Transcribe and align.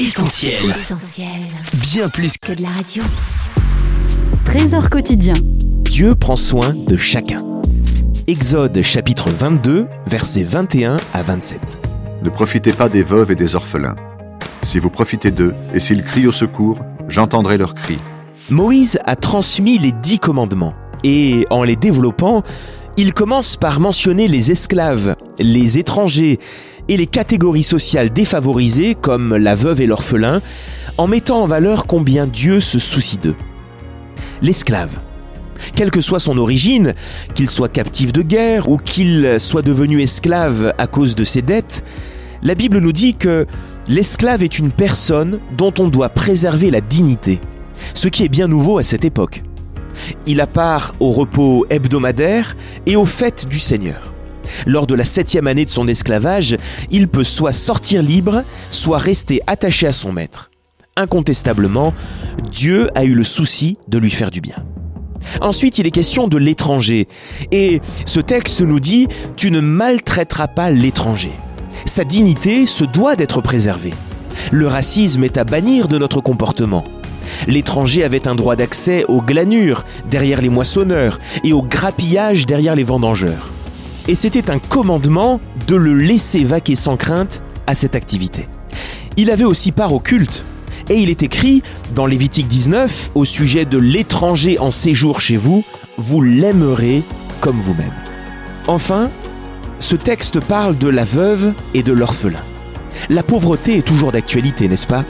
Essentiel. 0.00 0.54
Bien 1.74 2.08
plus 2.08 2.38
que 2.38 2.52
de 2.52 2.62
la 2.62 2.68
radio. 2.68 3.02
Trésor 4.44 4.90
quotidien. 4.90 5.34
Dieu 5.90 6.14
prend 6.14 6.36
soin 6.36 6.72
de 6.72 6.96
chacun. 6.96 7.42
Exode 8.28 8.80
chapitre 8.82 9.28
22, 9.28 9.88
versets 10.06 10.44
21 10.44 10.98
à 11.12 11.22
27. 11.24 11.80
Ne 12.22 12.30
profitez 12.30 12.72
pas 12.72 12.88
des 12.88 13.02
veuves 13.02 13.32
et 13.32 13.34
des 13.34 13.56
orphelins. 13.56 13.96
Si 14.62 14.78
vous 14.78 14.88
profitez 14.88 15.32
d'eux, 15.32 15.56
et 15.74 15.80
s'ils 15.80 16.04
crient 16.04 16.28
au 16.28 16.32
secours, 16.32 16.78
j'entendrai 17.08 17.58
leurs 17.58 17.74
cris. 17.74 17.98
Moïse 18.50 19.00
a 19.04 19.16
transmis 19.16 19.78
les 19.78 19.90
dix 19.90 20.20
commandements, 20.20 20.74
et 21.02 21.44
en 21.50 21.64
les 21.64 21.74
développant, 21.74 22.44
il 22.98 23.14
commence 23.14 23.56
par 23.56 23.78
mentionner 23.78 24.26
les 24.26 24.50
esclaves, 24.50 25.14
les 25.38 25.78
étrangers 25.78 26.40
et 26.88 26.96
les 26.96 27.06
catégories 27.06 27.62
sociales 27.62 28.12
défavorisées 28.12 28.96
comme 28.96 29.36
la 29.36 29.54
veuve 29.54 29.80
et 29.80 29.86
l'orphelin, 29.86 30.42
en 30.96 31.06
mettant 31.06 31.40
en 31.42 31.46
valeur 31.46 31.86
combien 31.86 32.26
Dieu 32.26 32.58
se 32.60 32.80
soucie 32.80 33.18
d'eux. 33.18 33.36
L'esclave. 34.42 34.98
Quelle 35.76 35.92
que 35.92 36.00
soit 36.00 36.18
son 36.18 36.38
origine, 36.38 36.94
qu'il 37.36 37.48
soit 37.48 37.68
captif 37.68 38.12
de 38.12 38.22
guerre 38.22 38.68
ou 38.68 38.78
qu'il 38.78 39.38
soit 39.38 39.62
devenu 39.62 40.02
esclave 40.02 40.74
à 40.76 40.88
cause 40.88 41.14
de 41.14 41.22
ses 41.22 41.42
dettes, 41.42 41.84
la 42.42 42.56
Bible 42.56 42.78
nous 42.78 42.92
dit 42.92 43.14
que 43.14 43.46
l'esclave 43.86 44.42
est 44.42 44.58
une 44.58 44.72
personne 44.72 45.38
dont 45.56 45.74
on 45.78 45.86
doit 45.86 46.08
préserver 46.08 46.72
la 46.72 46.80
dignité, 46.80 47.38
ce 47.94 48.08
qui 48.08 48.24
est 48.24 48.28
bien 48.28 48.48
nouveau 48.48 48.78
à 48.78 48.82
cette 48.82 49.04
époque. 49.04 49.44
Il 50.26 50.40
a 50.40 50.46
part 50.46 50.94
au 51.00 51.10
repos 51.10 51.66
hebdomadaire 51.70 52.56
et 52.86 52.96
aux 52.96 53.04
fêtes 53.04 53.46
du 53.48 53.58
Seigneur. 53.58 54.14
Lors 54.66 54.86
de 54.86 54.94
la 54.94 55.04
septième 55.04 55.46
année 55.46 55.64
de 55.64 55.70
son 55.70 55.86
esclavage, 55.86 56.56
il 56.90 57.08
peut 57.08 57.24
soit 57.24 57.52
sortir 57.52 58.02
libre, 58.02 58.42
soit 58.70 58.98
rester 58.98 59.40
attaché 59.46 59.86
à 59.86 59.92
son 59.92 60.12
maître. 60.12 60.50
Incontestablement, 60.96 61.94
Dieu 62.50 62.88
a 62.94 63.04
eu 63.04 63.14
le 63.14 63.24
souci 63.24 63.76
de 63.88 63.98
lui 63.98 64.10
faire 64.10 64.30
du 64.30 64.40
bien. 64.40 64.56
Ensuite, 65.40 65.78
il 65.78 65.86
est 65.86 65.92
question 65.92 66.28
de 66.28 66.38
l'étranger. 66.38 67.06
Et 67.52 67.80
ce 68.04 68.20
texte 68.20 68.62
nous 68.62 68.80
dit, 68.80 69.08
tu 69.36 69.50
ne 69.50 69.60
maltraiteras 69.60 70.48
pas 70.48 70.70
l'étranger. 70.70 71.32
Sa 71.84 72.04
dignité 72.04 72.66
se 72.66 72.84
doit 72.84 73.16
d'être 73.16 73.40
préservée. 73.40 73.94
Le 74.50 74.66
racisme 74.66 75.24
est 75.24 75.36
à 75.36 75.44
bannir 75.44 75.88
de 75.88 75.98
notre 75.98 76.20
comportement. 76.20 76.84
L'étranger 77.46 78.04
avait 78.04 78.28
un 78.28 78.34
droit 78.34 78.56
d'accès 78.56 79.04
aux 79.08 79.22
glanures 79.22 79.84
derrière 80.10 80.40
les 80.40 80.48
moissonneurs 80.48 81.18
et 81.44 81.52
au 81.52 81.62
grappillage 81.62 82.46
derrière 82.46 82.74
les 82.74 82.84
vendangeurs 82.84 83.50
et 84.08 84.14
c'était 84.14 84.50
un 84.50 84.58
commandement 84.58 85.38
de 85.68 85.76
le 85.76 85.94
laisser 85.94 86.42
vaquer 86.42 86.74
sans 86.74 86.96
crainte 86.96 87.42
à 87.66 87.74
cette 87.74 87.94
activité. 87.94 88.48
Il 89.16 89.30
avait 89.30 89.44
aussi 89.44 89.70
part 89.70 89.92
au 89.92 90.00
culte, 90.00 90.44
et 90.88 90.96
il 90.96 91.10
est 91.10 91.22
écrit 91.22 91.62
dans 91.94 92.06
Lévitique 92.06 92.48
19 92.48 93.12
au 93.14 93.26
sujet 93.26 93.66
de 93.66 93.76
l'étranger 93.76 94.58
en 94.58 94.70
séjour 94.70 95.20
chez 95.20 95.36
vous, 95.36 95.62
vous 95.98 96.22
l'aimerez 96.22 97.02
comme 97.40 97.58
vous-même. 97.58 97.92
Enfin, 98.66 99.10
ce 99.78 99.96
texte 99.96 100.40
parle 100.40 100.76
de 100.78 100.88
la 100.88 101.04
veuve 101.04 101.52
et 101.74 101.82
de 101.82 101.92
l'orphelin. 101.92 102.42
La 103.10 103.22
pauvreté 103.22 103.76
est 103.76 103.86
toujours 103.86 104.12
d'actualité, 104.12 104.66
n'est-ce 104.68 104.86
pas? 104.86 105.04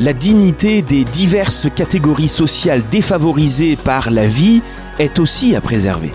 La 0.00 0.14
dignité 0.14 0.80
des 0.80 1.04
diverses 1.04 1.68
catégories 1.76 2.26
sociales 2.26 2.82
défavorisées 2.90 3.76
par 3.76 4.10
la 4.10 4.26
vie 4.26 4.62
est 4.98 5.18
aussi 5.18 5.54
à 5.54 5.60
préserver. 5.60 6.10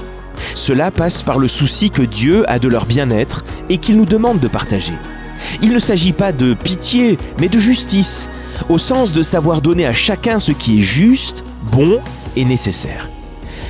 Cela 0.56 0.90
passe 0.90 1.22
par 1.22 1.38
le 1.38 1.48
souci 1.48 1.92
que 1.92 2.02
Dieu 2.02 2.50
a 2.50 2.58
de 2.58 2.68
leur 2.68 2.88
bien-être 2.88 3.46
et 3.70 3.78
qu'il 3.78 3.98
nous 3.98 4.08
demande 4.08 4.40
de 4.40 4.48
partager. 4.48 4.96
Il 5.62 5.72
ne 5.72 5.78
s'agit 5.78 6.14
pas 6.14 6.32
de 6.32 6.56
pitié, 6.56 7.20
mais 7.40 7.48
de 7.48 7.60
justice, 7.60 8.28
au 8.70 8.80
sens 8.80 9.14
de 9.14 9.22
savoir 9.22 9.62
donner 9.62 9.86
à 9.86 9.94
chacun 9.94 10.40
ce 10.40 10.52
qui 10.52 10.80
est 10.80 10.84
juste, 10.84 11.46
bon 11.72 12.00
et 12.36 12.44
nécessaire. 12.44 13.12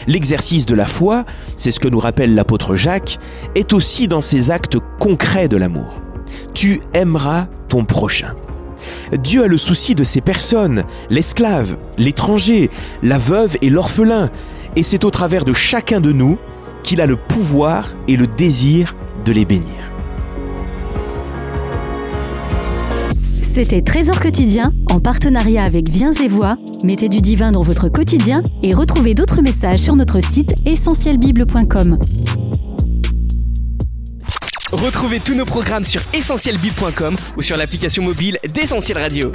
L'exercice 0.08 0.66
de 0.66 0.76
la 0.76 0.88
foi, 0.88 1.26
c'est 1.58 1.72
ce 1.72 1.80
que 1.82 1.90
nous 1.90 2.00
rappelle 2.00 2.36
l'apôtre 2.36 2.78
Jacques, 2.78 3.20
est 3.54 3.74
aussi 3.74 4.08
dans 4.08 4.22
ces 4.22 4.50
actes 4.50 4.78
concrets 4.98 5.50
de 5.50 5.58
l'amour. 5.58 6.02
Tu 6.54 6.80
aimeras 6.94 7.48
ton 7.68 7.84
prochain. 7.84 8.34
Dieu 9.18 9.44
a 9.44 9.48
le 9.48 9.58
souci 9.58 9.96
de 9.96 10.04
ces 10.04 10.22
personnes, 10.22 10.84
l'esclave, 11.10 11.78
l'étranger, 11.98 12.70
la 13.04 13.18
veuve 13.18 13.58
et 13.62 13.70
l'orphelin, 13.70 14.30
et 14.76 14.84
c'est 14.84 15.04
au 15.04 15.12
travers 15.12 15.46
de 15.46 15.54
chacun 15.54 16.02
de 16.02 16.12
nous 16.12 16.38
qu'il 16.84 17.02
a 17.02 17.06
le 17.06 17.16
pouvoir 17.16 17.94
et 18.08 18.18
le 18.18 18.28
désir 18.28 18.96
de 19.24 19.32
les 19.32 19.46
bénir. 19.46 19.66
C'était 23.56 23.82
Trésor 23.82 24.20
quotidien 24.20 24.74
en 24.90 25.00
partenariat 25.00 25.64
avec 25.64 25.88
Viens 25.88 26.12
et 26.12 26.28
Voix. 26.28 26.58
Mettez 26.84 27.08
du 27.08 27.22
divin 27.22 27.54
dans 27.54 27.62
votre 27.62 27.88
quotidien 27.88 28.44
et 28.62 28.74
retrouvez 28.74 29.14
d'autres 29.14 29.42
messages 29.42 29.80
sur 29.80 29.96
notre 29.96 30.20
site 30.22 30.54
essentielbible.com. 30.66 31.98
Retrouvez 34.76 35.22
tous 35.22 35.36
nos 35.36 35.46
programmes 35.46 35.86
sur 35.86 36.02
essentielbible.com 36.14 37.16
ou 37.38 37.42
sur 37.42 37.56
l'application 37.56 38.04
mobile 38.04 38.38
d'Essentiel 38.46 38.98
Radio. 38.98 39.32